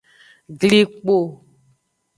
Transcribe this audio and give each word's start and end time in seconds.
Glikpo. 0.59 1.17